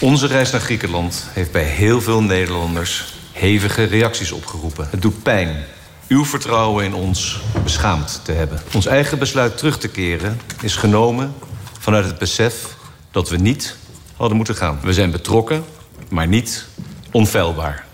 Onze 0.00 0.26
reis 0.26 0.50
naar 0.50 0.60
Griekenland 0.60 1.26
heeft 1.30 1.52
bij 1.52 1.62
heel 1.62 2.00
veel 2.00 2.22
Nederlanders 2.22 3.14
hevige 3.32 3.84
reacties 3.84 4.32
opgeroepen. 4.32 4.88
Het 4.90 5.02
doet 5.02 5.22
pijn 5.22 5.64
uw 6.08 6.24
vertrouwen 6.24 6.84
in 6.84 6.94
ons 6.94 7.40
beschaamd 7.62 8.20
te 8.24 8.32
hebben. 8.32 8.62
Ons 8.74 8.86
eigen 8.86 9.18
besluit 9.18 9.58
terug 9.58 9.78
te 9.78 9.88
keren 9.88 10.40
is 10.62 10.76
genomen 10.76 11.34
vanuit 11.78 12.04
het 12.04 12.18
besef 12.18 12.76
dat 13.10 13.28
we 13.28 13.36
niet 13.36 13.76
hadden 14.16 14.36
moeten 14.36 14.54
gaan. 14.54 14.78
We 14.82 14.92
zijn 14.92 15.10
betrokken, 15.10 15.64
maar 16.08 16.26
niet 16.26 16.66
onfeilbaar. 17.10 17.87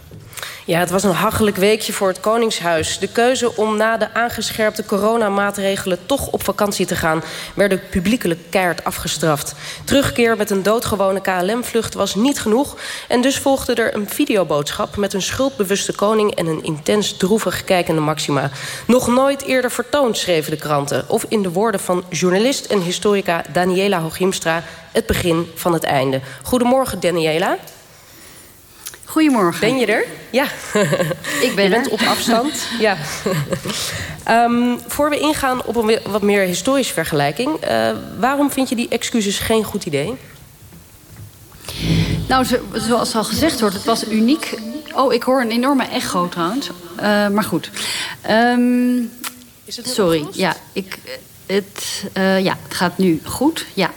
Ja, 0.67 0.79
het 0.79 0.91
was 0.91 1.03
een 1.03 1.11
hachelijk 1.11 1.57
weekje 1.57 1.93
voor 1.93 2.09
het 2.09 2.21
Koningshuis. 2.21 2.99
De 2.99 3.09
keuze 3.09 3.57
om 3.57 3.77
na 3.77 3.97
de 3.97 4.15
aangescherpte 4.15 4.85
coronamaatregelen 4.85 5.99
toch 6.07 6.27
op 6.31 6.45
vakantie 6.45 6.87
te 6.87 6.97
gaan... 6.97 7.23
werd 7.55 7.91
publiekelijk 7.91 8.41
keihard 8.51 8.85
afgestraft. 8.85 9.55
Terugkeer 9.85 10.37
met 10.37 10.51
een 10.51 10.63
doodgewone 10.63 11.21
KLM-vlucht 11.21 11.95
was 11.95 12.15
niet 12.15 12.41
genoeg... 12.41 12.77
en 13.09 13.21
dus 13.21 13.39
volgde 13.39 13.75
er 13.75 13.95
een 13.95 14.09
videoboodschap 14.09 14.97
met 14.97 15.13
een 15.13 15.23
schuldbewuste 15.23 15.93
koning... 15.93 16.35
en 16.35 16.47
een 16.47 16.65
intens 16.65 17.17
droevig 17.17 17.65
kijkende 17.65 18.01
Maxima. 18.01 18.51
Nog 18.87 19.09
nooit 19.09 19.43
eerder 19.43 19.71
vertoond, 19.71 20.17
schreven 20.17 20.51
de 20.51 20.59
kranten. 20.59 21.05
Of 21.09 21.27
in 21.29 21.43
de 21.43 21.51
woorden 21.51 21.81
van 21.81 22.05
journalist 22.11 22.67
en 22.67 22.81
historica 22.81 23.43
Daniela 23.53 24.01
Hooghiemstra... 24.01 24.63
het 24.93 25.07
begin 25.07 25.51
van 25.55 25.73
het 25.73 25.85
einde. 25.85 26.21
Goedemorgen, 26.43 27.01
Daniela. 27.01 27.59
Goedemorgen. 29.15 29.61
Ben 29.61 29.79
je 29.79 29.87
er? 29.87 30.05
Ja. 30.31 30.45
Ik 31.41 31.53
ben 31.55 31.65
je 31.65 31.71
bent 31.71 31.89
op 31.89 32.01
afstand. 32.01 32.67
ja. 32.79 32.97
um, 34.29 34.79
voor 34.87 35.11
we 35.11 35.19
ingaan 35.19 35.65
op 35.65 35.77
een 35.77 35.99
wat 36.07 36.23
meer 36.23 36.43
historische 36.43 36.93
vergelijking... 36.93 37.65
Uh, 37.65 37.91
waarom 38.19 38.51
vind 38.51 38.69
je 38.69 38.75
die 38.75 38.89
excuses 38.89 39.39
geen 39.39 39.65
goed 39.65 39.87
idee? 39.87 40.17
Nou, 42.29 42.47
zoals 42.73 43.15
al 43.15 43.25
gezegd 43.25 43.61
wordt, 43.61 43.75
het 43.75 43.85
was 43.85 44.09
uniek. 44.09 44.59
Oh, 44.95 45.13
ik 45.13 45.23
hoor 45.23 45.41
een 45.41 45.51
enorme 45.51 45.85
echo 45.85 46.29
trouwens. 46.29 46.69
Uh, 46.97 47.29
maar 47.29 47.45
goed. 47.45 47.71
Um, 48.31 49.13
Is 49.65 49.77
het 49.77 49.89
sorry, 49.89 50.27
ja. 50.33 50.57
Ik, 50.73 50.99
het, 51.47 52.05
uh, 52.17 52.41
ja, 52.41 52.57
het 52.63 52.75
gaat 52.75 52.99
nu 52.99 53.21
goed, 53.25 53.67
ja. 53.75 53.91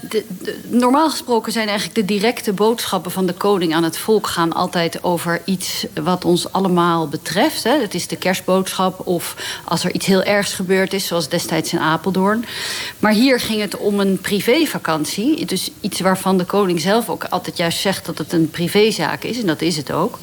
De, 0.00 0.24
normaal 0.68 1.10
gesproken 1.10 1.52
zijn 1.52 1.68
eigenlijk 1.68 1.98
de 1.98 2.14
directe 2.14 2.52
boodschappen 2.52 3.10
van 3.10 3.26
de 3.26 3.32
koning 3.32 3.74
aan 3.74 3.82
het 3.82 3.98
volk 3.98 4.26
gaan 4.26 4.52
altijd 4.52 5.04
over 5.04 5.40
iets 5.44 5.86
wat 6.02 6.24
ons 6.24 6.52
allemaal 6.52 7.08
betreft. 7.08 7.64
Hè. 7.64 7.80
Het 7.80 7.94
is 7.94 8.06
de 8.06 8.16
kerstboodschap 8.16 9.06
of 9.06 9.36
als 9.64 9.84
er 9.84 9.94
iets 9.94 10.06
heel 10.06 10.22
ergs 10.22 10.52
gebeurd 10.52 10.92
is, 10.92 11.06
zoals 11.06 11.28
destijds 11.28 11.72
in 11.72 11.78
Apeldoorn. 11.78 12.44
Maar 12.98 13.12
hier 13.12 13.40
ging 13.40 13.60
het 13.60 13.76
om 13.76 14.00
een 14.00 14.20
privévakantie. 14.20 15.44
Dus 15.44 15.70
iets 15.80 16.00
waarvan 16.00 16.38
de 16.38 16.44
koning 16.44 16.80
zelf 16.80 17.08
ook 17.08 17.24
altijd 17.24 17.56
juist 17.56 17.80
zegt 17.80 18.06
dat 18.06 18.18
het 18.18 18.32
een 18.32 18.50
privézaak 18.50 19.24
is. 19.24 19.40
En 19.40 19.46
dat 19.46 19.60
is 19.60 19.76
het 19.76 19.92
ook. 19.92 20.18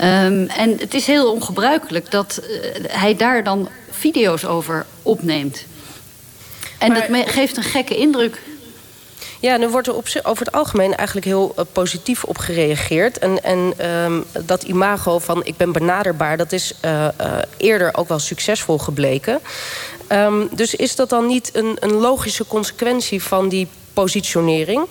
Um, 0.00 0.46
en 0.46 0.76
het 0.78 0.94
is 0.94 1.06
heel 1.06 1.32
ongebruikelijk 1.32 2.10
dat 2.10 2.40
uh, 2.42 2.58
hij 2.88 3.16
daar 3.16 3.44
dan 3.44 3.68
video's 3.98 4.44
over 4.44 4.86
opneemt. 5.02 5.64
En 6.78 6.92
maar, 6.92 7.08
dat 7.08 7.28
geeft 7.28 7.56
een 7.56 7.62
gekke 7.62 7.96
indruk. 7.96 8.40
Ja, 9.40 9.56
nu 9.56 9.68
wordt 9.68 9.86
er 9.86 9.94
op, 9.94 10.06
over 10.22 10.44
het 10.44 10.54
algemeen 10.54 10.94
eigenlijk 10.94 11.26
heel 11.26 11.54
uh, 11.58 11.64
positief 11.72 12.24
op 12.24 12.38
gereageerd. 12.38 13.18
En, 13.18 13.42
en 13.42 13.90
um, 13.90 14.24
dat 14.44 14.62
imago 14.62 15.18
van 15.18 15.44
ik 15.44 15.56
ben 15.56 15.72
benaderbaar... 15.72 16.36
dat 16.36 16.52
is 16.52 16.72
uh, 16.84 17.08
uh, 17.20 17.38
eerder 17.56 17.96
ook 17.96 18.08
wel 18.08 18.18
succesvol 18.18 18.78
gebleken. 18.78 19.40
Um, 20.08 20.48
dus 20.52 20.74
is 20.74 20.96
dat 20.96 21.08
dan 21.08 21.26
niet 21.26 21.50
een, 21.52 21.76
een 21.80 21.92
logische 21.92 22.46
consequentie 22.46 23.22
van 23.22 23.48
die 23.48 23.68
positionering? 23.92 24.86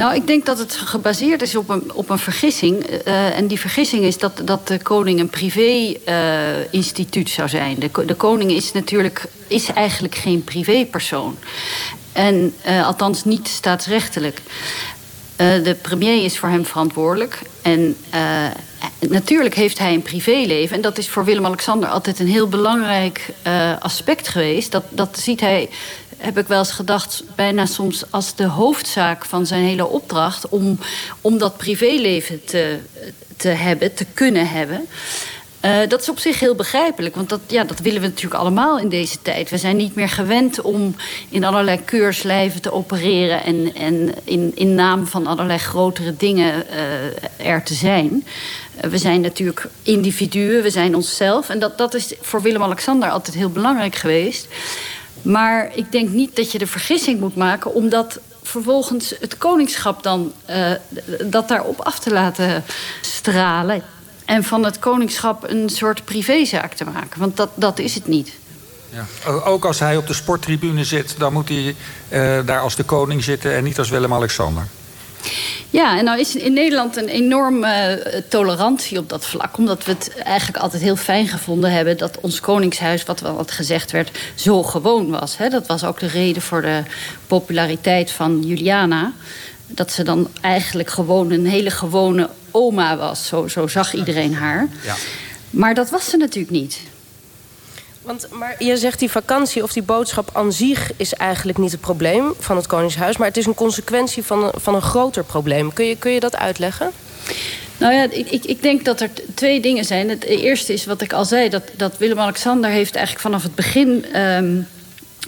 Nou, 0.00 0.14
ik 0.14 0.26
denk 0.26 0.46
dat 0.46 0.58
het 0.58 0.74
gebaseerd 0.74 1.42
is 1.42 1.56
op 1.56 1.68
een, 1.68 1.92
op 1.92 2.10
een 2.10 2.18
vergissing. 2.18 2.86
Uh, 3.06 3.36
en 3.36 3.46
die 3.46 3.60
vergissing 3.60 4.04
is 4.04 4.18
dat, 4.18 4.40
dat 4.44 4.68
de 4.68 4.82
koning 4.82 5.20
een 5.20 5.28
privé-instituut 5.28 7.30
zou 7.30 7.48
zijn. 7.48 7.76
De, 7.78 7.90
de 8.06 8.14
koning 8.14 8.50
is 8.50 8.72
natuurlijk 8.72 9.24
is 9.46 9.72
eigenlijk 9.72 10.14
geen 10.14 10.44
privépersoon. 10.44 11.36
En 12.12 12.54
uh, 12.66 12.86
althans 12.86 13.24
niet 13.24 13.48
staatsrechtelijk. 13.48 14.40
de 15.36 15.76
premier 15.82 16.24
is 16.24 16.38
voor 16.38 16.48
hem 16.48 16.64
verantwoordelijk. 16.64 17.38
En 17.62 17.96
natuurlijk 19.00 19.54
heeft 19.54 19.78
hij 19.78 19.94
een 19.94 20.02
privéleven. 20.02 20.76
En 20.76 20.82
dat 20.82 20.98
is 20.98 21.08
voor 21.08 21.24
Willem-Alexander 21.24 21.88
altijd 21.88 22.18
een 22.18 22.28
heel 22.28 22.48
belangrijk 22.48 23.28
aspect 23.78 24.28
geweest. 24.28 24.72
Dat, 24.72 24.84
dat 24.88 25.18
ziet 25.18 25.40
hij 25.40 25.68
heb 26.20 26.38
ik 26.38 26.46
wel 26.46 26.58
eens 26.58 26.72
gedacht, 26.72 27.22
bijna 27.34 27.66
soms 27.66 28.04
als 28.10 28.34
de 28.34 28.46
hoofdzaak 28.46 29.24
van 29.24 29.46
zijn 29.46 29.64
hele 29.64 29.86
opdracht 29.86 30.48
om, 30.48 30.78
om 31.20 31.38
dat 31.38 31.56
privéleven 31.56 32.44
te, 32.44 32.78
te 33.36 33.48
hebben, 33.48 33.94
te 33.94 34.06
kunnen 34.14 34.48
hebben. 34.48 34.86
Uh, 35.64 35.78
dat 35.88 36.00
is 36.00 36.08
op 36.08 36.18
zich 36.18 36.40
heel 36.40 36.54
begrijpelijk, 36.54 37.14
want 37.14 37.28
dat, 37.28 37.40
ja, 37.46 37.64
dat 37.64 37.78
willen 37.78 38.00
we 38.00 38.06
natuurlijk 38.06 38.40
allemaal 38.40 38.78
in 38.78 38.88
deze 38.88 39.22
tijd. 39.22 39.50
We 39.50 39.58
zijn 39.58 39.76
niet 39.76 39.94
meer 39.94 40.08
gewend 40.08 40.60
om 40.60 40.94
in 41.28 41.44
allerlei 41.44 41.84
keurslijven 41.84 42.62
te 42.62 42.72
opereren 42.72 43.44
en, 43.44 43.74
en 43.74 44.14
in, 44.24 44.52
in 44.54 44.74
naam 44.74 45.06
van 45.06 45.26
allerlei 45.26 45.58
grotere 45.58 46.16
dingen 46.16 46.64
uh, 46.70 47.46
er 47.50 47.62
te 47.62 47.74
zijn. 47.74 48.24
Uh, 48.84 48.90
we 48.90 48.98
zijn 48.98 49.20
natuurlijk 49.20 49.66
individuen, 49.82 50.62
we 50.62 50.70
zijn 50.70 50.94
onszelf. 50.94 51.48
En 51.48 51.58
dat, 51.58 51.78
dat 51.78 51.94
is 51.94 52.14
voor 52.20 52.42
Willem-Alexander 52.42 53.10
altijd 53.10 53.36
heel 53.36 53.50
belangrijk 53.50 53.94
geweest. 53.94 54.48
Maar 55.22 55.70
ik 55.74 55.92
denk 55.92 56.08
niet 56.08 56.36
dat 56.36 56.52
je 56.52 56.58
de 56.58 56.66
vergissing 56.66 57.20
moet 57.20 57.36
maken... 57.36 57.74
omdat 57.74 58.20
vervolgens 58.42 59.14
het 59.20 59.38
koningschap 59.38 60.02
dan 60.02 60.32
uh, 60.50 60.70
dat 61.24 61.48
daarop 61.48 61.80
af 61.80 61.98
te 61.98 62.10
laten 62.12 62.64
stralen... 63.00 63.82
en 64.24 64.44
van 64.44 64.64
het 64.64 64.78
koningschap 64.78 65.50
een 65.50 65.68
soort 65.68 66.04
privézaak 66.04 66.74
te 66.74 66.84
maken. 66.84 67.20
Want 67.20 67.36
dat, 67.36 67.50
dat 67.54 67.78
is 67.78 67.94
het 67.94 68.06
niet. 68.06 68.32
Ja. 68.90 69.30
Ook 69.44 69.64
als 69.64 69.78
hij 69.78 69.96
op 69.96 70.06
de 70.06 70.14
sporttribune 70.14 70.84
zit... 70.84 71.14
dan 71.18 71.32
moet 71.32 71.48
hij 71.48 71.74
uh, 72.08 72.46
daar 72.46 72.60
als 72.60 72.76
de 72.76 72.84
koning 72.84 73.24
zitten 73.24 73.54
en 73.54 73.64
niet 73.64 73.78
als 73.78 73.90
Willem-Alexander. 73.90 74.66
Ja, 75.70 75.98
en 75.98 76.04
nou 76.04 76.20
is 76.20 76.36
in 76.36 76.52
Nederland 76.52 76.96
een 76.96 77.08
enorme 77.08 78.02
uh, 78.06 78.20
tolerantie 78.28 78.98
op 78.98 79.08
dat 79.08 79.26
vlak. 79.26 79.58
Omdat 79.58 79.84
we 79.84 79.92
het 79.92 80.14
eigenlijk 80.18 80.62
altijd 80.62 80.82
heel 80.82 80.96
fijn 80.96 81.28
gevonden 81.28 81.72
hebben... 81.72 81.96
dat 81.96 82.18
ons 82.20 82.40
koningshuis, 82.40 83.04
wat 83.04 83.20
wel 83.20 83.34
wat 83.34 83.50
gezegd 83.50 83.90
werd, 83.90 84.18
zo 84.34 84.62
gewoon 84.62 85.10
was. 85.10 85.36
Hè? 85.36 85.48
Dat 85.48 85.66
was 85.66 85.84
ook 85.84 86.00
de 86.00 86.06
reden 86.06 86.42
voor 86.42 86.62
de 86.62 86.82
populariteit 87.26 88.10
van 88.10 88.42
Juliana. 88.42 89.12
Dat 89.66 89.92
ze 89.92 90.02
dan 90.02 90.28
eigenlijk 90.40 90.90
gewoon 90.90 91.30
een 91.30 91.46
hele 91.46 91.70
gewone 91.70 92.28
oma 92.50 92.96
was. 92.96 93.26
Zo, 93.26 93.48
zo 93.48 93.66
zag 93.66 93.94
iedereen 93.94 94.34
haar. 94.34 94.68
Ja. 94.84 94.94
Maar 95.50 95.74
dat 95.74 95.90
was 95.90 96.10
ze 96.10 96.16
natuurlijk 96.16 96.52
niet. 96.52 96.80
Want, 98.02 98.26
maar 98.30 98.54
je 98.58 98.76
zegt 98.76 98.98
die 98.98 99.10
vakantie 99.10 99.62
of 99.62 99.72
die 99.72 99.82
boodschap 99.82 100.30
aan 100.32 100.52
zich 100.52 100.90
is 100.96 101.14
eigenlijk 101.14 101.58
niet 101.58 101.72
het 101.72 101.80
probleem 101.80 102.34
van 102.38 102.56
het 102.56 102.66
Koningshuis. 102.66 103.16
Maar 103.16 103.28
het 103.28 103.36
is 103.36 103.46
een 103.46 103.54
consequentie 103.54 104.22
van 104.22 104.44
een, 104.44 104.52
van 104.54 104.74
een 104.74 104.82
groter 104.82 105.24
probleem. 105.24 105.72
Kun 105.72 105.84
je, 105.84 105.96
kun 105.96 106.10
je 106.10 106.20
dat 106.20 106.36
uitleggen? 106.36 106.90
Nou 107.76 107.94
ja, 107.94 108.06
ik, 108.10 108.44
ik 108.44 108.62
denk 108.62 108.84
dat 108.84 109.00
er 109.00 109.10
twee 109.34 109.60
dingen 109.60 109.84
zijn. 109.84 110.08
Het 110.08 110.24
eerste 110.24 110.72
is 110.72 110.84
wat 110.84 111.00
ik 111.00 111.12
al 111.12 111.24
zei, 111.24 111.48
dat, 111.48 111.62
dat 111.76 111.98
Willem-Alexander 111.98 112.70
heeft 112.70 112.94
eigenlijk 112.94 113.24
vanaf 113.24 113.42
het 113.42 113.54
begin... 113.54 114.18
Um, 114.20 114.66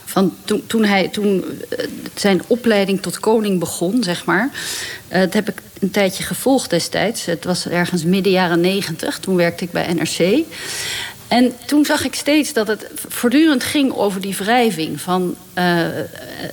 van 0.04 0.34
toen, 0.44 0.66
toen, 0.66 0.84
hij, 0.84 1.08
toen 1.08 1.44
uh, 1.78 1.86
zijn 2.14 2.42
opleiding 2.46 3.02
tot 3.02 3.20
koning 3.20 3.58
begon, 3.58 4.02
zeg 4.02 4.24
maar. 4.24 4.50
Uh, 5.12 5.18
dat 5.18 5.32
heb 5.32 5.48
ik 5.48 5.62
een 5.80 5.90
tijdje 5.90 6.22
gevolgd 6.22 6.70
destijds. 6.70 7.24
Het 7.24 7.44
was 7.44 7.68
ergens 7.68 8.04
midden 8.04 8.32
jaren 8.32 8.60
negentig. 8.60 9.18
Toen 9.18 9.36
werkte 9.36 9.64
ik 9.64 9.70
bij 9.70 9.92
NRC. 9.92 10.44
En 11.32 11.52
toen 11.66 11.84
zag 11.84 12.04
ik 12.04 12.14
steeds 12.14 12.52
dat 12.52 12.66
het 12.66 12.86
voortdurend 13.08 13.64
ging 13.64 13.92
over 13.92 14.20
die 14.20 14.36
wrijving. 14.36 15.00
Van, 15.00 15.36
uh, 15.58 15.98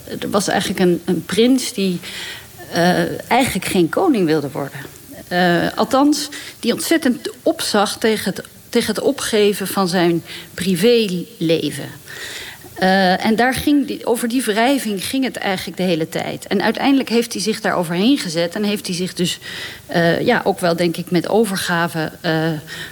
er 0.05 0.29
was 0.29 0.47
eigenlijk 0.47 0.79
een, 0.79 1.01
een 1.05 1.25
prins 1.25 1.73
die 1.73 1.99
uh, 2.75 3.29
eigenlijk 3.31 3.65
geen 3.65 3.89
koning 3.89 4.25
wilde 4.25 4.49
worden. 4.51 4.79
Althans, 5.75 6.29
die 6.59 6.73
ontzettend 6.73 7.29
opzag 7.43 7.97
tegen 7.97 8.33
het, 8.33 8.45
tegen 8.69 8.95
het 8.95 9.03
opgeven 9.03 9.67
van 9.67 9.87
zijn 9.87 10.23
privéleven. 10.53 11.89
Uh, 12.79 13.25
en 13.25 13.35
daar 13.35 13.53
ging 13.53 13.87
die, 13.87 14.05
over 14.05 14.27
die 14.27 14.43
wrijving 14.43 15.03
ging 15.03 15.23
het 15.23 15.37
eigenlijk 15.37 15.77
de 15.77 15.83
hele 15.83 16.09
tijd. 16.09 16.47
En 16.47 16.61
uiteindelijk 16.61 17.09
heeft 17.09 17.33
hij 17.33 17.41
zich 17.41 17.61
daar 17.61 17.75
overheen 17.75 18.17
gezet. 18.17 18.55
En 18.55 18.63
heeft 18.63 18.87
hij 18.87 18.95
zich 18.95 19.13
dus 19.13 19.39
uh, 19.95 20.21
ja, 20.21 20.41
ook 20.43 20.59
wel, 20.59 20.75
denk 20.75 20.97
ik, 20.97 21.11
met 21.11 21.29
overgave 21.29 22.11
uh, 22.25 22.47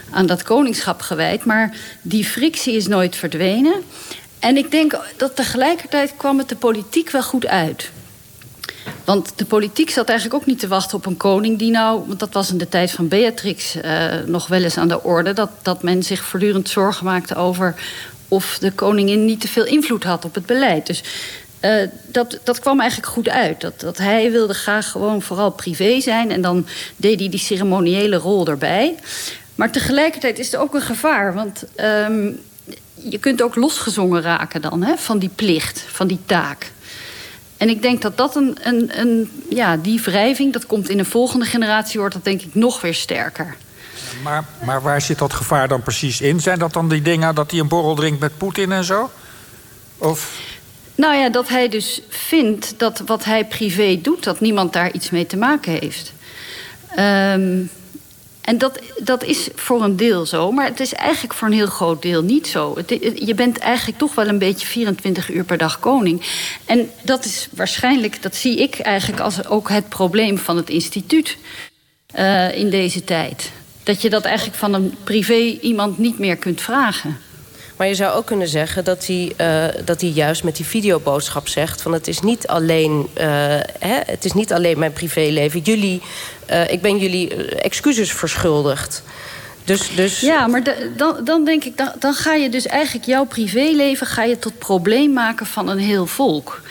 aan 0.09 0.25
dat 0.25 0.43
koningschap 0.43 1.01
gewijd. 1.01 1.45
Maar 1.45 1.75
die 2.01 2.25
frictie 2.25 2.75
is 2.75 2.87
nooit 2.87 3.15
verdwenen. 3.15 3.73
En 4.39 4.57
ik 4.57 4.71
denk 4.71 4.99
dat 5.17 5.35
tegelijkertijd 5.35 6.13
kwam 6.17 6.37
het 6.37 6.49
de 6.49 6.55
politiek 6.55 7.09
wel 7.09 7.23
goed 7.23 7.47
uit. 7.47 7.89
Want 9.03 9.31
de 9.35 9.45
politiek 9.45 9.89
zat 9.89 10.09
eigenlijk 10.09 10.41
ook 10.41 10.47
niet 10.47 10.59
te 10.59 10.67
wachten 10.67 10.97
op 10.97 11.05
een 11.05 11.17
koning 11.17 11.59
die 11.59 11.71
nou... 11.71 12.03
want 12.07 12.19
dat 12.19 12.33
was 12.33 12.51
in 12.51 12.57
de 12.57 12.69
tijd 12.69 12.91
van 12.91 13.07
Beatrix 13.07 13.75
nog 14.25 14.47
wel 14.47 14.63
eens 14.63 14.77
aan 14.77 14.87
de 14.87 15.03
orde... 15.03 15.33
Dat, 15.33 15.49
dat 15.61 15.83
men 15.83 16.03
zich 16.03 16.23
voortdurend 16.23 16.69
zorgen 16.69 17.05
maakte 17.05 17.35
over 17.35 17.75
of 18.27 18.57
de 18.59 18.71
koningin 18.71 19.25
niet 19.25 19.41
te 19.41 19.47
veel 19.47 19.65
invloed 19.65 20.03
had 20.03 20.25
op 20.25 20.35
het 20.35 20.45
beleid. 20.45 20.87
Dus 20.87 21.03
Uh, 21.61 21.87
dat, 22.05 22.39
dat 22.43 22.59
kwam 22.59 22.79
eigenlijk 22.79 23.11
goed 23.11 23.29
uit. 23.29 23.61
Dat, 23.61 23.79
dat 23.79 23.97
hij 23.97 24.31
wilde 24.31 24.53
graag 24.53 24.91
gewoon 24.91 25.21
vooral 25.21 25.51
privé 25.51 25.99
zijn. 26.01 26.31
En 26.31 26.41
dan 26.41 26.65
deed 26.95 27.19
hij 27.19 27.29
die 27.29 27.39
ceremoniële 27.39 28.15
rol 28.15 28.47
erbij. 28.47 28.95
Maar 29.55 29.71
tegelijkertijd 29.71 30.39
is 30.39 30.53
er 30.53 30.59
ook 30.59 30.73
een 30.73 30.81
gevaar. 30.81 31.33
Want 31.33 31.63
um, 31.79 32.39
je 32.93 33.17
kunt 33.17 33.41
ook 33.41 33.55
losgezongen 33.55 34.21
raken 34.21 34.61
dan 34.61 34.83
hè, 34.83 34.97
van 34.97 35.19
die 35.19 35.29
plicht, 35.35 35.85
van 35.87 36.07
die 36.07 36.19
taak. 36.25 36.71
En 37.57 37.69
ik 37.69 37.81
denk 37.81 38.01
dat 38.01 38.17
dat 38.17 38.35
een, 38.35 38.57
een, 38.61 38.99
een, 38.99 39.31
ja, 39.49 39.77
die 39.77 40.01
wrijving, 40.01 40.53
dat 40.53 40.65
komt 40.65 40.89
in 40.89 40.99
een 40.99 41.05
volgende 41.05 41.45
generatie, 41.45 41.99
wordt 41.99 42.15
dat 42.15 42.23
denk 42.23 42.41
ik 42.41 42.55
nog 42.55 42.81
weer 42.81 42.93
sterker. 42.93 43.55
Maar, 44.23 44.45
maar 44.65 44.81
waar 44.81 45.01
zit 45.01 45.17
dat 45.17 45.33
gevaar 45.33 45.67
dan 45.67 45.81
precies 45.81 46.21
in? 46.21 46.39
Zijn 46.39 46.59
dat 46.59 46.73
dan 46.73 46.89
die 46.89 47.01
dingen 47.01 47.35
dat 47.35 47.51
hij 47.51 47.59
een 47.59 47.67
borrel 47.67 47.95
drinkt 47.95 48.19
met 48.19 48.37
Poetin 48.37 48.71
en 48.71 48.83
zo? 48.83 49.11
Of... 49.97 50.39
Nou 50.95 51.15
ja, 51.15 51.29
dat 51.29 51.49
hij 51.49 51.69
dus 51.69 52.01
vindt 52.09 52.73
dat 52.77 53.01
wat 53.05 53.23
hij 53.23 53.45
privé 53.45 53.99
doet, 54.01 54.23
dat 54.23 54.39
niemand 54.39 54.73
daar 54.73 54.91
iets 54.91 55.09
mee 55.09 55.25
te 55.25 55.37
maken 55.37 55.71
heeft. 55.71 56.13
Um, 56.99 57.69
en 58.47 58.57
dat, 58.57 58.79
dat 58.97 59.23
is 59.23 59.49
voor 59.55 59.83
een 59.83 59.95
deel 59.95 60.25
zo, 60.25 60.51
maar 60.51 60.65
het 60.65 60.79
is 60.79 60.93
eigenlijk 60.93 61.33
voor 61.33 61.47
een 61.47 61.53
heel 61.53 61.67
groot 61.67 62.01
deel 62.01 62.21
niet 62.21 62.47
zo. 62.47 62.77
Je 63.15 63.33
bent 63.35 63.57
eigenlijk 63.57 63.97
toch 63.97 64.15
wel 64.15 64.27
een 64.27 64.39
beetje 64.39 64.67
24 64.67 65.29
uur 65.29 65.43
per 65.43 65.57
dag 65.57 65.79
koning. 65.79 66.21
En 66.65 66.89
dat 67.01 67.25
is 67.25 67.47
waarschijnlijk, 67.51 68.21
dat 68.21 68.35
zie 68.35 68.57
ik 68.57 68.79
eigenlijk 68.79 69.21
als 69.21 69.45
ook 69.45 69.69
het 69.69 69.89
probleem 69.89 70.37
van 70.37 70.57
het 70.57 70.69
instituut 70.69 71.37
uh, 72.15 72.57
in 72.57 72.69
deze 72.69 73.03
tijd. 73.03 73.51
Dat 73.87 74.01
je 74.01 74.09
dat 74.09 74.25
eigenlijk 74.25 74.57
van 74.57 74.73
een 74.73 74.95
privé 75.03 75.57
iemand 75.61 75.97
niet 75.97 76.19
meer 76.19 76.35
kunt 76.37 76.61
vragen. 76.61 77.17
Maar 77.77 77.87
je 77.87 77.95
zou 77.95 78.15
ook 78.15 78.25
kunnen 78.25 78.47
zeggen 78.47 78.83
dat 78.83 79.05
hij, 79.05 79.33
uh, 79.41 79.85
dat 79.85 80.01
hij 80.01 80.09
juist 80.09 80.43
met 80.43 80.55
die 80.55 80.65
videoboodschap 80.65 81.47
zegt... 81.47 81.81
van 81.81 81.93
het 81.93 82.07
is 82.07 82.19
niet 82.19 82.47
alleen, 82.47 83.07
uh, 83.17 83.23
hè, 83.79 83.99
het 84.05 84.25
is 84.25 84.33
niet 84.33 84.53
alleen 84.53 84.79
mijn 84.79 84.93
privéleven. 84.93 85.59
Jullie, 85.59 86.01
uh, 86.49 86.69
ik 86.69 86.81
ben 86.81 86.97
jullie 86.97 87.35
excuses 87.55 88.11
verschuldigd. 88.11 89.03
Dus, 89.67 89.95
dus... 89.95 90.19
Ja, 90.19 90.47
maar 90.47 90.61
dan, 90.97 91.23
dan 91.23 91.45
denk 91.45 91.63
ik, 91.63 91.77
dan, 91.77 91.91
dan 91.99 92.13
ga 92.13 92.33
je 92.33 92.49
dus 92.49 92.65
eigenlijk 92.65 93.05
jouw 93.05 93.25
privéleven 93.25 94.07
ga 94.07 94.23
je 94.23 94.39
tot 94.39 94.59
probleem 94.59 95.13
maken 95.13 95.45
van 95.45 95.67
een 95.69 95.77
heel 95.77 96.05
volk. 96.05 96.61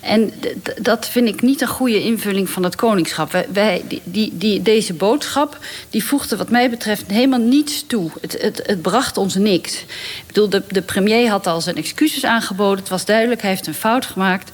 En 0.00 0.32
dat 0.80 1.08
vind 1.08 1.28
ik 1.28 1.42
niet 1.42 1.60
een 1.60 1.68
goede 1.68 2.02
invulling 2.02 2.50
van 2.50 2.62
het 2.62 2.76
koningschap. 2.76 3.32
Wij, 3.32 3.46
wij 3.52 3.82
die, 3.88 4.02
die, 4.04 4.30
die, 4.38 4.62
deze 4.62 4.94
boodschap 4.94 5.58
die 5.90 6.04
voegde 6.04 6.36
wat 6.36 6.50
mij 6.50 6.70
betreft 6.70 7.04
helemaal 7.06 7.38
niets 7.38 7.84
toe. 7.86 8.10
Het, 8.20 8.36
het, 8.40 8.62
het 8.66 8.82
bracht 8.82 9.16
ons 9.16 9.34
niks. 9.34 9.72
Ik 9.80 10.26
bedoel, 10.26 10.48
de, 10.48 10.62
de 10.68 10.82
premier 10.82 11.28
had 11.28 11.46
al 11.46 11.60
zijn 11.60 11.76
excuses 11.76 12.24
aangeboden. 12.24 12.78
Het 12.78 12.88
was 12.88 13.04
duidelijk, 13.04 13.40
hij 13.40 13.50
heeft 13.50 13.66
een 13.66 13.74
fout 13.74 14.06
gemaakt. 14.06 14.50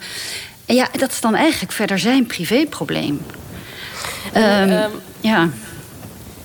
En 0.66 0.74
ja, 0.74 0.88
dat 0.98 1.10
is 1.10 1.20
dan 1.20 1.34
eigenlijk 1.34 1.72
verder 1.72 1.98
zijn 1.98 2.26
privéprobleem. 2.26 3.20
Um, 4.36 4.70
um... 4.70 4.90
Ja. 5.20 5.48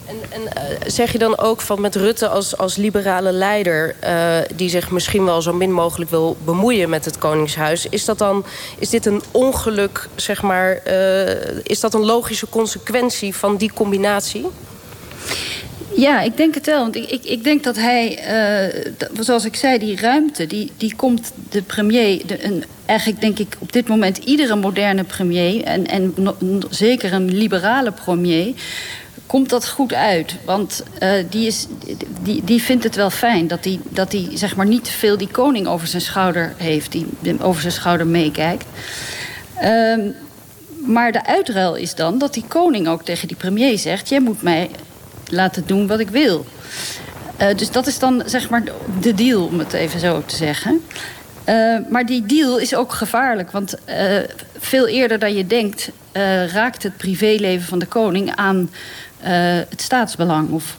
En, 0.10 0.16
en 0.30 0.42
uh, 0.42 0.78
zeg 0.88 1.12
je 1.12 1.18
dan 1.18 1.38
ook 1.38 1.62
van 1.62 1.82
met 1.82 1.96
Rutte 1.96 2.28
als, 2.28 2.58
als 2.58 2.76
liberale 2.76 3.32
leider... 3.32 3.96
Uh, 4.04 4.38
die 4.56 4.70
zich 4.70 4.92
misschien 4.92 5.26
wel 5.26 5.42
zo 5.42 5.54
min 5.54 5.72
mogelijk 5.72 6.10
wil 6.10 6.38
bemoeien 6.46 6.90
met 6.90 7.06
het 7.06 7.18
Koningshuis... 7.18 7.86
is, 7.90 8.06
dat 8.06 8.18
dan, 8.18 8.46
is 8.78 8.90
dit 8.90 9.06
een 9.06 9.22
ongeluk, 9.32 10.08
zeg 10.16 10.42
maar... 10.42 10.82
Uh, 10.88 11.30
is 11.64 11.80
dat 11.80 11.94
een 11.94 12.06
logische 12.06 12.50
consequentie 12.50 13.36
van 13.36 13.58
die 13.58 13.74
combinatie? 13.74 14.46
Ja, 15.96 16.22
ik 16.22 16.38
denk 16.38 16.54
het 16.56 16.66
wel. 16.66 16.80
Want 16.80 16.96
ik, 16.96 17.10
ik, 17.10 17.24
ik 17.24 17.44
denk 17.44 17.64
dat 17.64 17.76
hij, 17.76 18.20
zoals 19.20 19.46
ik 19.46 19.56
zei, 19.56 19.78
die 19.78 20.00
ruimte, 20.00 20.48
die, 20.48 20.72
die 20.78 20.96
komt 20.96 21.32
de 21.50 21.62
premier, 21.62 22.28
de, 22.28 22.44
een, 22.46 22.64
eigenlijk 22.86 23.22
denk 23.22 23.40
ik 23.40 23.56
op 23.60 23.72
dit 23.72 23.88
moment 23.88 24.18
iedere 24.18 24.56
moderne 24.56 25.04
premier, 25.04 25.64
en, 25.64 25.88
en 25.88 26.14
zeker 26.70 27.14
een 27.14 27.34
liberale 27.34 27.92
premier, 27.92 28.54
komt 29.30 29.50
dat 29.50 29.70
goed 29.70 29.94
uit. 29.94 30.36
Want 30.46 30.84
uh, 31.04 31.12
die, 31.30 31.48
is, 31.48 31.68
die, 32.22 32.44
die 32.44 32.62
vindt 32.62 32.84
het 32.84 32.96
wel 32.96 33.10
fijn 33.10 33.48
dat 33.48 33.64
hij 33.64 33.80
dat 33.90 34.16
zeg 34.34 34.56
maar 34.56 34.66
niet 34.66 34.90
veel 34.90 35.18
die 35.18 35.28
koning 35.28 35.68
over 35.68 35.88
zijn 35.88 36.02
schouder 36.02 36.54
heeft, 36.58 36.92
die 36.92 37.08
over 37.42 37.62
zijn 37.62 37.74
schouder 37.74 38.08
meekijkt. 38.08 38.66
Uh, 39.64 39.98
maar 40.86 41.12
de 41.12 41.26
uitruil 41.26 41.76
is 41.76 41.96
dan 41.96 42.18
dat 42.18 42.34
die 42.34 42.44
koning 42.48 42.88
ook 42.88 43.04
tegen 43.04 43.28
die 43.28 43.38
premier 43.38 43.78
zegt: 43.78 44.10
Jij 44.10 44.20
moet 44.20 44.42
mij 44.42 44.70
laten 45.28 45.64
doen 45.66 45.88
wat 45.88 46.00
ik 46.00 46.10
wil. 46.10 46.46
Uh, 47.42 47.48
dus 47.56 47.72
dat 47.72 47.88
is 47.88 48.00
dan 48.00 48.24
zeg 48.26 48.50
maar 48.50 48.64
de 49.02 49.14
deal, 49.14 49.46
om 49.46 49.60
het 49.60 49.74
even 49.74 50.00
zo 50.00 50.24
te 50.26 50.36
zeggen. 50.36 50.82
Uh, 51.46 51.78
maar 51.90 52.06
die 52.06 52.26
deal 52.26 52.58
is 52.58 52.76
ook 52.76 52.94
gevaarlijk. 52.94 53.52
Want 53.52 53.76
veel 54.60 54.88
eerder 54.88 55.20
dan 55.20 55.34
je 55.36 55.48
denkt... 55.48 55.90
raakt 56.46 56.84
het 56.84 56.98
privéleven 56.98 57.68
van 57.68 57.80
de 57.80 57.86
koning 57.86 58.36
aan 58.36 58.70
uh, 59.22 59.28
het 59.70 59.82
staatsbelang 59.82 60.50
of 60.50 60.78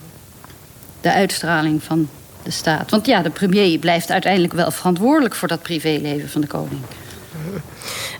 de 1.00 1.12
uitstraling 1.12 1.82
van 1.82 2.08
de 2.42 2.50
staat. 2.50 2.90
Want 2.90 3.06
ja, 3.06 3.22
de 3.22 3.30
premier 3.30 3.78
blijft 3.78 4.10
uiteindelijk 4.10 4.52
wel 4.52 4.70
verantwoordelijk 4.70 5.34
voor 5.34 5.48
dat 5.48 5.62
privéleven 5.62 6.28
van 6.28 6.40
de 6.40 6.46
koning. 6.46 6.80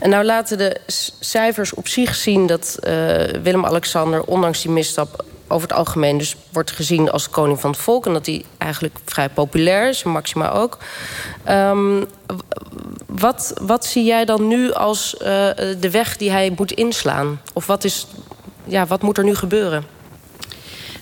En 0.00 0.10
nou 0.10 0.24
laten 0.24 0.58
de 0.58 0.80
cijfers 1.20 1.74
op 1.74 1.88
zich 1.88 2.14
zien 2.14 2.46
dat 2.46 2.78
uh, 2.82 2.92
Willem-Alexander, 3.42 4.22
ondanks 4.22 4.62
die 4.62 4.70
misstap, 4.70 5.24
over 5.50 5.68
het 5.68 5.76
algemeen 5.76 6.18
dus 6.18 6.36
wordt 6.52 6.70
gezien 6.70 7.10
als 7.10 7.30
koning 7.30 7.60
van 7.60 7.70
het 7.70 7.80
volk. 7.80 8.06
En 8.06 8.12
dat 8.12 8.26
hij 8.26 8.44
eigenlijk 8.58 8.98
vrij 9.04 9.28
populair 9.28 9.88
is, 9.88 10.02
Maxima 10.02 10.50
ook. 10.50 10.78
Um, 11.48 12.06
wat, 13.06 13.54
wat 13.60 13.84
zie 13.84 14.04
jij 14.04 14.24
dan 14.24 14.48
nu 14.48 14.72
als 14.72 15.14
uh, 15.14 15.26
de 15.80 15.90
weg 15.90 16.16
die 16.16 16.30
hij 16.30 16.52
moet 16.56 16.72
inslaan? 16.72 17.40
Of 17.52 17.66
wat, 17.66 17.84
is, 17.84 18.06
ja, 18.64 18.86
wat 18.86 19.02
moet 19.02 19.18
er 19.18 19.24
nu 19.24 19.34
gebeuren? 19.34 19.99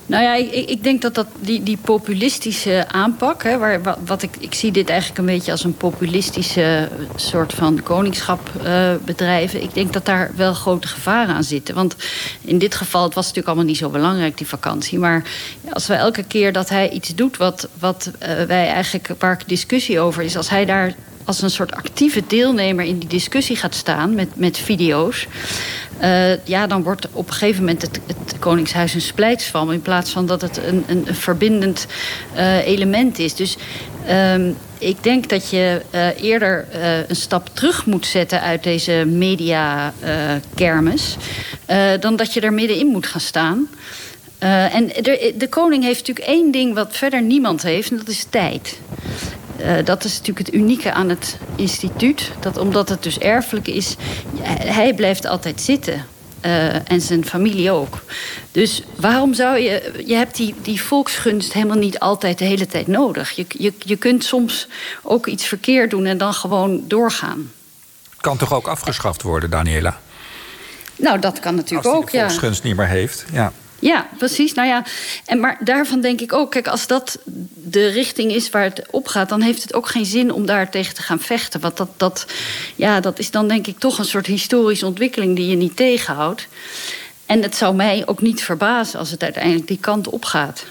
Nou 0.09 0.23
ja, 0.23 0.35
ik, 0.35 0.69
ik, 0.69 0.83
denk 0.83 1.03
dat, 1.03 1.15
dat 1.15 1.27
die, 1.41 1.63
die 1.63 1.79
populistische 1.83 2.85
aanpak, 2.89 3.43
hè, 3.43 3.59
waar, 3.59 3.81
wat, 4.05 4.23
ik, 4.23 4.37
ik 4.39 4.55
zie 4.55 4.73
dit 4.73 4.89
eigenlijk 4.89 5.19
een 5.19 5.27
beetje 5.27 5.53
als 5.53 5.65
een 5.65 5.77
populistische 5.77 6.89
soort 7.17 7.53
van 7.53 7.83
koningschap 7.83 8.51
uh, 8.65 8.91
bedrijven. 9.05 9.63
Ik 9.63 9.75
denk 9.75 9.93
dat 9.93 10.07
daar 10.07 10.31
wel 10.37 10.55
grote 10.55 10.89
gevaren 10.89 11.35
aan 11.35 11.45
zitten. 11.45 11.75
Want 11.75 11.97
in 12.41 12.59
dit 12.59 12.75
geval, 12.75 13.03
het 13.03 13.15
was 13.15 13.27
natuurlijk 13.27 13.47
allemaal 13.49 13.71
niet 13.73 13.79
zo 13.79 13.89
belangrijk, 13.89 14.39
die 14.39 14.47
vakantie. 14.47 14.99
Maar 14.99 15.25
als 15.73 15.87
we 15.87 15.95
elke 15.95 16.23
keer 16.23 16.53
dat 16.53 16.69
hij 16.69 16.91
iets 16.91 17.15
doet 17.15 17.37
wat, 17.37 17.69
wat 17.79 18.11
uh, 18.23 18.29
wij 18.43 18.69
eigenlijk, 18.69 19.11
waar 19.19 19.43
discussie 19.47 20.01
over 20.01 20.23
is, 20.23 20.37
als 20.37 20.51
hij 20.51 20.65
daar 20.65 20.95
als 21.29 21.43
een 21.43 21.51
soort 21.51 21.73
actieve 21.73 22.23
deelnemer 22.27 22.85
in 22.85 22.99
die 22.99 23.09
discussie 23.09 23.57
gaat 23.57 23.75
staan 23.75 24.15
met, 24.15 24.37
met 24.37 24.59
video's. 24.59 25.27
Uh, 26.03 26.45
ja, 26.45 26.67
dan 26.67 26.83
wordt 26.83 27.09
op 27.13 27.27
een 27.27 27.33
gegeven 27.33 27.65
moment 27.65 27.83
het, 27.83 28.01
het 28.07 28.39
Koningshuis 28.39 28.95
een 28.95 29.01
splijtsvam... 29.01 29.71
in 29.71 29.83
plaats 29.83 30.11
van 30.11 30.27
dat 30.27 30.41
het 30.41 30.57
een, 30.57 30.85
een, 30.87 31.07
verbindend 31.15 31.87
uh, 32.37 32.67
element 32.67 33.19
is. 33.19 33.35
Dus 33.35 33.57
um, 34.11 34.57
ik 34.79 35.03
denk 35.03 35.29
dat 35.29 35.51
je 35.51 35.83
uh, 35.95 36.23
eerder 36.23 36.67
een 37.09 37.17
stap 37.17 37.49
terug 37.53 37.87
moet 37.87 38.07
zetten... 38.07 38.41
uit 38.41 38.63
deze 38.63 39.05
media-kermis... 39.07 41.17
dan 42.01 42.17
dat 42.17 42.33
je 42.33 42.41
er 42.41 42.53
middenin 42.53 42.87
moet 42.87 43.07
gaan 43.07 43.21
staan... 43.21 43.69
En 44.39 44.87
de, 44.87 45.35
de, 45.37 45.49
koning 45.49 45.85
heeft 45.85 45.99
natuurlijk 45.99 46.27
één 46.27 46.51
ding 46.51 46.75
wat 46.75 46.97
verder 46.97 47.23
niemand 47.23 47.63
heeft, 47.63 47.91
en 47.91 47.97
dat 47.97 48.09
is 48.09 48.27
tijd. 48.31 48.81
Uh, 49.61 49.85
dat 49.85 50.05
is 50.05 50.19
natuurlijk 50.19 50.47
het 50.47 50.55
unieke 50.55 50.93
aan 50.93 51.09
het 51.09 51.39
instituut. 51.57 52.31
Dat 52.41 52.57
omdat 52.57 52.89
het 52.89 53.03
dus 53.03 53.19
erfelijk 53.19 53.69
is, 53.69 53.97
hij 54.65 54.95
blijft 54.95 55.27
altijd 55.27 55.61
zitten. 55.61 56.07
Uh, 56.45 56.91
en 56.91 57.01
zijn 57.01 57.25
familie 57.25 57.71
ook. 57.71 58.03
Dus 58.53 58.83
waarom 58.97 59.35
zou 59.35 59.59
je... 59.59 60.03
Je 60.07 60.15
hebt 60.15 60.37
die, 60.37 60.55
die 60.63 60.83
volksgunst 60.83 61.53
helemaal 61.53 61.77
niet 61.77 61.99
altijd 61.99 62.39
de 62.39 62.45
hele 62.45 62.67
tijd 62.67 62.87
nodig. 62.87 63.31
Je, 63.31 63.47
je, 63.49 63.73
je 63.79 63.97
kunt 63.97 64.25
soms 64.25 64.69
ook 65.03 65.27
iets 65.27 65.45
verkeerd 65.45 65.91
doen 65.91 66.07
en 66.07 66.19
dan 66.19 66.35
gewoon 66.35 66.85
doorgaan. 66.87 67.53
Kan 68.21 68.37
toch 68.37 68.53
ook 68.53 68.67
afgeschaft 68.67 69.23
worden, 69.23 69.51
Daniela? 69.51 70.01
Nou, 70.97 71.19
dat 71.19 71.41
kan 71.41 71.55
natuurlijk 71.55 71.89
ook, 71.89 72.11
ja. 72.11 72.23
Als 72.23 72.33
de 72.33 72.39
volksgunst 72.39 72.63
niet 72.63 72.77
meer 72.77 72.87
heeft, 72.87 73.25
ja. 73.33 73.53
Ja, 73.79 74.09
precies. 74.19 74.55
Nou 74.55 74.69
ja, 74.69 74.85
en 75.25 75.41
maar 75.41 75.59
daarvan 75.61 76.01
denk 76.01 76.21
ik 76.21 76.33
ook, 76.33 76.51
kijk, 76.51 76.69
als 76.69 76.87
dat 76.87 77.19
de 77.55 77.87
richting 77.87 78.33
is 78.33 78.51
waar 78.51 78.63
het 78.63 78.83
op 78.91 79.09
gaat, 79.09 79.29
dan 79.29 79.41
heeft 79.41 79.63
het 79.63 79.75
ook 79.75 79.89
geen 79.89 80.07
zin 80.07 80.33
om 80.33 80.47
daar 80.47 80.71
tegen 80.71 80.95
te 80.95 81.03
gaan 81.03 81.21
vechten. 81.21 81.61
Want 81.61 81.77
dat, 81.77 81.89
dat, 81.97 82.27
ja, 82.77 83.01
dat 83.01 83.19
is 83.19 83.31
dan 83.31 83.49
denk 83.49 83.67
ik 83.67 83.79
toch 83.79 83.99
een 83.99 84.05
soort 84.05 84.27
historische 84.27 84.87
ontwikkeling 84.87 85.37
die 85.37 85.49
je 85.49 85.57
niet 85.57 85.77
tegenhoudt. 85.77 86.47
En 87.27 87.43
het 87.43 87.57
zou 87.57 87.75
mij 87.75 88.03
ook 88.07 88.21
niet 88.21 88.43
verbazen 88.43 88.99
als 88.99 89.11
het 89.11 89.23
uiteindelijk 89.23 89.67
die 89.67 89.79
kant 89.81 90.09
op 90.09 90.25
gaat. 90.25 90.65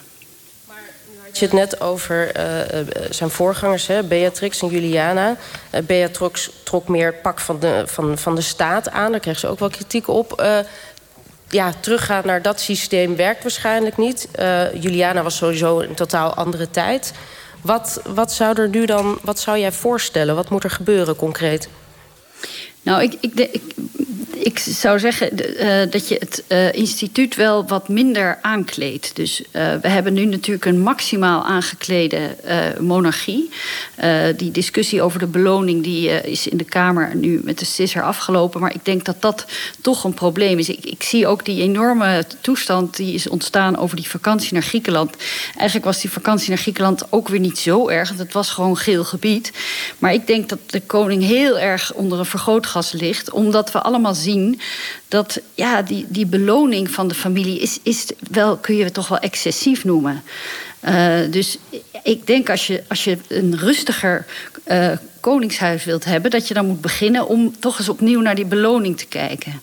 Je 1.40 1.46
het 1.46 1.54
net 1.54 1.82
over 1.82 2.38
uh, 2.38 2.88
zijn 3.10 3.30
voorgangers, 3.30 3.88
hè, 3.88 4.04
Beatrix 4.04 4.62
en 4.62 4.68
Juliana. 4.68 5.36
Uh, 5.76 5.82
Beatrix 5.82 6.50
trok 6.64 6.88
meer 6.88 7.14
pak 7.14 7.40
van 7.40 7.60
de, 7.60 7.84
van, 7.86 8.18
van 8.18 8.36
de 8.36 8.42
staat 8.42 8.90
aan. 8.90 9.12
Daar 9.12 9.20
kreeg 9.20 9.40
ze 9.40 9.48
ook 9.48 9.60
wel 9.60 9.70
kritiek 9.70 10.08
op. 10.08 10.42
ja, 11.50 11.74
teruggaan 11.80 12.26
naar 12.26 12.42
dat 12.42 12.60
systeem 12.60 13.16
werkt 13.16 13.42
waarschijnlijk 13.42 13.98
niet. 13.98 14.28
Uh, 14.40 14.74
Juliana 14.74 15.24
was 15.24 15.36
sowieso 15.36 15.80
een 15.80 15.96
totaal 15.96 16.34
andere 16.34 16.70
tijd. 16.70 17.14
Wat, 17.62 18.02
wat 18.06 18.32
zou 18.34 18.62
er 18.62 18.70
nu 18.70 18.86
dan, 18.86 19.20
wat 19.22 19.40
zou 19.40 19.58
jij 19.58 19.72
voorstellen? 19.72 20.36
Wat 20.36 20.50
moet 20.50 20.64
er 20.64 20.70
gebeuren 20.70 21.16
concreet? 21.16 21.70
Nou, 22.82 23.02
ik, 23.02 23.18
ik, 23.20 23.34
ik, 23.34 23.62
ik 24.34 24.60
zou 24.60 25.00
zeggen 25.00 25.30
uh, 25.34 25.92
dat 25.92 26.08
je 26.08 26.16
het 26.20 26.44
uh, 26.48 26.74
instituut 26.74 27.36
wel 27.36 27.68
wat 27.68 27.90
minder 27.90 28.38
aankleedt. 28.42 29.16
Dus 29.16 29.42
uh, 29.42 29.74
we 29.82 29.88
hebben 29.88 30.14
nu 30.14 30.26
natuurlijk 30.26 30.66
een 30.66 30.82
maximaal 30.82 31.44
aangeklede 31.46 32.36
monarchie. 32.80 33.50
die 34.38 34.52
discussie 34.52 35.02
over 35.02 35.20
de 35.20 35.28
beloning 35.28 35.84
die, 35.84 36.10
is 36.10 36.48
in 36.48 36.58
de 36.58 36.64
Kamer 36.64 37.16
nu 37.16 37.42
met 37.44 37.60
de 37.60 37.66
sisser 37.66 38.04
afgelopen. 38.04 38.62
Maar 38.62 38.74
ik 38.74 38.86
denk 38.86 39.06
dat 39.06 39.22
dat 39.22 39.46
toch 39.82 40.04
een 40.04 40.14
probleem 40.14 40.60
is. 40.60 40.70
Ik, 40.70 40.86
ik, 40.86 41.04
zie 41.04 41.28
ook 41.28 41.46
die 41.46 41.62
enorme 41.62 42.26
toestand 42.42 42.96
die 42.96 43.14
is 43.14 43.30
ontstaan 43.30 43.78
over 43.78 43.96
die 43.96 44.10
vakantie 44.10 44.54
naar 44.54 44.62
Griekenland. 44.62 45.16
Eigenlijk 45.56 45.86
was 45.86 46.02
die 46.02 46.12
vakantie 46.12 46.50
naar 46.50 46.58
Griekenland 46.58 47.12
ook 47.12 47.28
weer 47.28 47.40
niet 47.40 47.58
zo 47.58 47.88
erg. 47.88 48.08
Want 48.08 48.20
het 48.20 48.34
was 48.34 48.50
gewoon 48.50 48.78
geel 48.78 49.04
gebied. 49.04 49.52
Maar 50.00 50.14
ik 50.14 50.28
denk 50.28 50.50
dat 50.50 50.60
de 50.66 50.82
koning 50.82 51.24
heel 51.24 51.60
erg 51.60 51.94
onder 51.94 52.20
een 52.20 52.26
vergrootgas 52.26 52.92
ligt. 52.92 53.32
Omdat 53.32 53.72
we 53.72 53.82
allemaal 53.82 54.16
zien 54.18 54.60
dat 55.08 55.42
ja, 55.54 55.82
die, 55.82 56.06
die 56.10 56.26
beloning 56.26 56.92
van 56.92 57.08
de 57.08 57.16
familie 57.16 57.60
is, 57.60 57.80
is 57.84 58.06
wel, 58.32 58.58
kun 58.58 58.76
je 58.76 58.92
toch 58.92 59.08
wel 59.08 59.20
excessief 59.20 59.84
noemen. 59.84 60.24
Uh, 60.84 61.16
dus 61.30 61.58
ik 62.04 62.28
denk 62.28 62.50
als 62.50 62.68
je, 62.68 62.84
als 62.88 63.04
je 63.04 63.18
een 63.28 63.58
rustiger 63.58 64.26
uh, 64.68 64.92
koningshuis 65.20 65.84
wilt 65.84 66.06
hebben, 66.06 66.32
dat 66.32 66.48
je 66.48 66.54
dan 66.54 66.66
moet 66.66 66.82
beginnen 66.82 67.28
om 67.28 67.60
toch 67.60 67.80
eens 67.80 67.90
opnieuw 67.90 68.22
naar 68.22 68.36
die 68.36 68.46
beloning 68.46 68.98
te 68.98 69.06
kijken. 69.06 69.62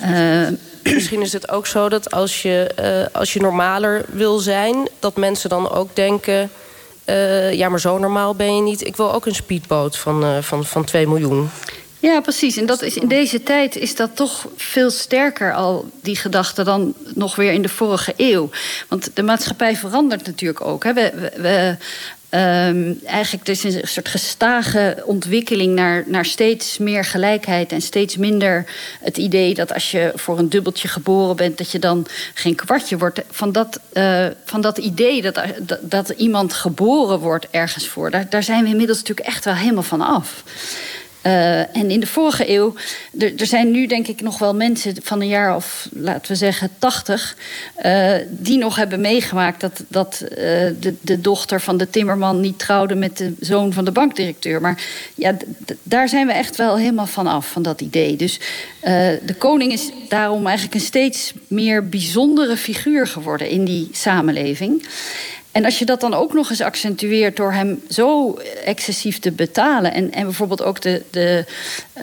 Uh, 0.00 0.48
Misschien 0.82 1.22
is 1.22 1.32
het 1.32 1.50
ook 1.50 1.66
zo 1.66 1.88
dat 1.88 2.10
als 2.10 2.42
je, 2.42 3.08
als 3.12 3.32
je 3.32 3.40
normaler 3.40 4.04
wil 4.08 4.38
zijn, 4.38 4.88
dat 4.98 5.16
mensen 5.16 5.48
dan 5.48 5.70
ook 5.70 5.96
denken. 5.96 6.50
ja, 7.50 7.68
maar 7.68 7.80
zo 7.80 7.98
normaal 7.98 8.34
ben 8.34 8.56
je 8.56 8.62
niet. 8.62 8.86
Ik 8.86 8.96
wil 8.96 9.12
ook 9.12 9.26
een 9.26 9.34
speedboot 9.34 9.98
van, 9.98 10.42
van, 10.42 10.64
van 10.64 10.84
2 10.84 11.08
miljoen. 11.08 11.48
Ja, 11.98 12.20
precies. 12.20 12.56
En 12.56 12.66
dat 12.66 12.82
is, 12.82 12.96
in 12.96 13.08
deze 13.08 13.42
tijd 13.42 13.76
is 13.76 13.96
dat 13.96 14.16
toch 14.16 14.46
veel 14.56 14.90
sterker 14.90 15.54
al, 15.54 15.90
die 16.02 16.16
gedachte, 16.16 16.64
dan 16.64 16.94
nog 17.14 17.36
weer 17.36 17.52
in 17.52 17.62
de 17.62 17.68
vorige 17.68 18.14
eeuw. 18.16 18.50
Want 18.88 19.10
de 19.14 19.22
maatschappij 19.22 19.76
verandert 19.76 20.26
natuurlijk 20.26 20.60
ook. 20.60 20.84
Hè. 20.84 20.92
We, 20.92 21.32
we, 21.36 21.76
Um, 22.30 23.00
eigenlijk 23.04 23.48
is 23.48 23.64
een 23.64 23.80
soort 23.82 24.08
gestage 24.08 25.02
ontwikkeling 25.04 25.74
naar, 25.74 26.04
naar 26.06 26.24
steeds 26.24 26.78
meer 26.78 27.04
gelijkheid 27.04 27.72
en 27.72 27.82
steeds 27.82 28.16
minder 28.16 28.64
het 29.00 29.16
idee 29.16 29.54
dat 29.54 29.74
als 29.74 29.90
je 29.90 30.12
voor 30.14 30.38
een 30.38 30.48
dubbeltje 30.48 30.88
geboren 30.88 31.36
bent, 31.36 31.58
dat 31.58 31.70
je 31.70 31.78
dan 31.78 32.06
geen 32.34 32.54
kwartje 32.54 32.98
wordt. 32.98 33.20
Van 33.30 33.52
dat, 33.52 33.80
uh, 33.92 34.26
van 34.44 34.60
dat 34.60 34.78
idee 34.78 35.22
dat, 35.22 35.40
dat, 35.60 35.78
dat, 35.82 36.08
iemand 36.08 36.52
geboren 36.52 37.18
wordt 37.18 37.46
ergens 37.50 37.88
voor, 37.88 38.10
daar, 38.10 38.28
daar 38.28 38.42
zijn 38.42 38.64
we 38.64 38.70
inmiddels 38.70 38.98
natuurlijk 38.98 39.26
echt 39.26 39.44
wel 39.44 39.54
helemaal 39.54 39.82
van 39.82 40.00
af. 40.00 40.42
Uh, 41.26 41.76
en 41.76 41.90
in 41.90 42.00
de 42.00 42.06
vorige 42.06 42.50
eeuw, 42.50 42.74
er 43.18 43.46
zijn 43.46 43.70
nu 43.70 43.86
denk 43.86 44.06
ik 44.06 44.20
nog 44.20 44.38
wel 44.38 44.54
mensen 44.54 44.94
van 45.02 45.20
een 45.20 45.28
jaar 45.28 45.56
of 45.56 45.88
laten 45.92 46.32
we 46.32 46.36
zeggen 46.36 46.70
80, 46.78 47.36
uh, 47.84 48.14
die 48.28 48.58
nog 48.58 48.76
hebben 48.76 49.00
meegemaakt 49.00 49.60
dat, 49.60 49.84
dat 49.88 50.22
uh, 50.22 50.36
de, 50.80 50.94
de, 51.00 51.20
dochter 51.20 51.60
van 51.60 51.76
de 51.76 51.90
timmerman 51.90 52.40
niet 52.40 52.58
trouwde 52.58 52.94
met 52.94 53.16
de 53.16 53.34
zoon 53.40 53.72
van 53.72 53.84
de 53.84 53.90
bankdirecteur. 53.90 54.60
Maar 54.60 54.82
ja, 55.14 55.36
daar 55.82 56.08
zijn 56.08 56.26
we 56.26 56.32
echt 56.32 56.56
wel 56.56 56.76
helemaal 56.76 57.06
van 57.06 57.26
af, 57.26 57.50
van 57.50 57.62
dat 57.62 57.80
idee. 57.80 58.16
Dus 58.16 58.40
de 59.26 59.34
koning 59.38 59.72
is 59.72 59.90
daarom 60.08 60.46
eigenlijk 60.46 60.74
een 60.74 60.80
steeds 60.80 61.32
meer 61.48 61.88
bijzondere 61.88 62.56
figuur 62.56 63.06
geworden 63.06 63.48
in 63.48 63.64
die 63.64 63.88
samenleving. 63.92 64.86
En 65.56 65.64
als 65.64 65.78
je 65.78 65.84
dat 65.84 66.00
dan 66.00 66.14
ook 66.14 66.32
nog 66.32 66.50
eens 66.50 66.60
accentueert 66.60 67.36
door 67.36 67.52
hem 67.52 67.82
zo 67.90 68.38
excessief 68.64 69.18
te 69.18 69.32
betalen. 69.32 69.92
En, 69.94 70.12
en 70.12 70.24
bijvoorbeeld 70.24 70.62
ook 70.62 70.80
de, 70.80 71.02
de, 71.10 71.44
uh, 71.94 72.02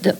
de 0.00 0.14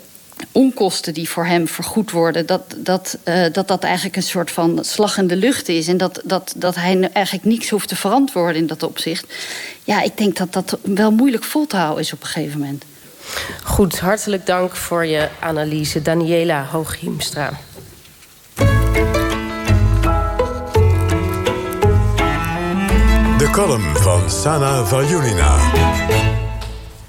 onkosten 0.53 1.15
die 1.15 1.29
voor 1.29 1.47
hem 1.47 1.69
vergoed 1.69 2.11
worden, 2.11 2.47
dat 2.47 2.75
dat, 2.77 3.19
uh, 3.25 3.45
dat 3.53 3.69
dat 3.69 3.85
eigenlijk 3.85 4.17
een 4.17 4.23
soort 4.23 4.51
van 4.51 4.79
slag 4.85 5.19
in 5.19 5.27
de 5.27 5.37
lucht 5.37 5.69
is. 5.69 5.89
En 5.89 5.97
dat, 5.97 6.21
dat, 6.25 6.55
dat 6.57 6.75
hij 6.75 7.11
eigenlijk 7.13 7.47
niets 7.47 7.71
hoeft 7.71 7.89
te 7.89 7.97
verantwoorden 7.97 8.61
in 8.61 8.67
dat 8.67 8.83
opzicht. 8.83 9.35
Ja, 9.85 10.03
ik 10.03 10.17
denk 10.17 10.37
dat 10.37 10.53
dat 10.53 10.79
wel 10.83 11.11
moeilijk 11.11 11.45
vol 11.45 11.67
te 11.67 11.77
houden 11.77 12.05
is 12.05 12.13
op 12.13 12.21
een 12.21 12.27
gegeven 12.27 12.61
moment. 12.61 12.85
Goed, 13.65 13.99
hartelijk 13.99 14.47
dank 14.47 14.77
voor 14.77 15.07
je 15.07 15.29
analyse, 15.41 16.03
Daniela 16.03 16.65
Hooghiemstra. 16.65 17.59
Column 23.53 23.95
van 24.05 24.31
Sana 24.31 24.83
Valjulina. 24.83 25.90